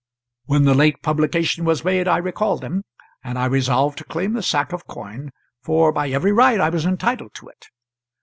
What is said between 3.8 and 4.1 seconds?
to